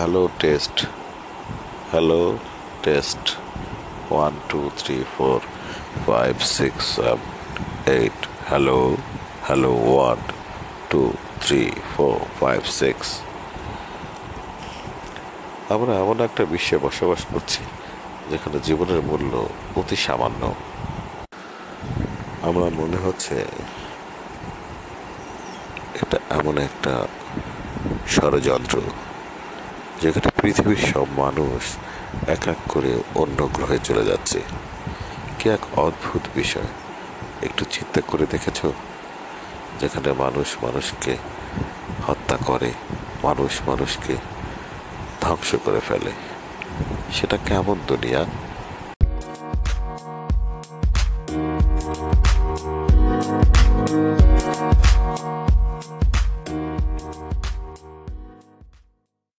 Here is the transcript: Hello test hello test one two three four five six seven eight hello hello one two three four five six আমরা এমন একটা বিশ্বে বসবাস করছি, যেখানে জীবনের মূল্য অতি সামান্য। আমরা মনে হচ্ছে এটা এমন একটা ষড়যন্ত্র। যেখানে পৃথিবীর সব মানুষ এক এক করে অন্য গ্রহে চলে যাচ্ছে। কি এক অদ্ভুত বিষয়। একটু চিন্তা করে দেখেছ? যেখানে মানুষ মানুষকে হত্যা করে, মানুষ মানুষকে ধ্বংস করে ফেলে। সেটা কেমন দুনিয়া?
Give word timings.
Hello 0.00 0.22
test 0.42 0.76
hello 1.92 2.22
test 2.84 3.24
one 4.12 4.32
two 4.50 4.60
three 4.80 4.96
four 5.14 5.38
five 6.06 6.32
six 6.56 6.82
seven 6.96 7.18
eight 7.96 8.18
hello 8.50 8.80
hello 9.46 9.72
one 9.90 10.18
two 10.90 11.02
three 11.42 11.62
four 11.92 12.16
five 12.40 12.60
six 12.80 13.06
আমরা 15.74 15.92
এমন 16.02 16.16
একটা 16.28 16.42
বিশ্বে 16.52 16.76
বসবাস 16.86 17.22
করছি, 17.32 17.62
যেখানে 18.30 18.56
জীবনের 18.68 19.00
মূল্য 19.10 19.32
অতি 19.80 19.96
সামান্য। 20.06 20.42
আমরা 22.48 22.66
মনে 22.80 22.98
হচ্ছে 23.04 23.36
এটা 26.02 26.18
এমন 26.38 26.54
একটা 26.68 26.92
ষড়যন্ত্র। 28.14 28.78
যেখানে 30.00 30.30
পৃথিবীর 30.42 30.76
সব 30.76 31.06
মানুষ 31.16 31.76
এক 32.28 32.48
এক 32.48 32.56
করে 32.68 33.02
অন্য 33.14 33.48
গ্রহে 33.54 33.78
চলে 33.78 34.04
যাচ্ছে। 34.04 34.40
কি 35.38 35.50
এক 35.50 35.78
অদ্ভুত 35.78 36.22
বিষয়। 36.34 36.66
একটু 37.42 37.64
চিন্তা 37.64 38.00
করে 38.00 38.26
দেখেছ? 38.30 38.66
যেখানে 39.80 40.12
মানুষ 40.12 40.64
মানুষকে 40.64 41.16
হত্যা 42.06 42.36
করে, 42.36 42.72
মানুষ 43.22 43.68
মানুষকে 43.68 44.16
ধ্বংস 45.20 45.54
করে 45.64 45.80
ফেলে। 45.88 46.10
সেটা 47.12 47.36
কেমন 47.36 47.76
দুনিয়া? 47.86 48.24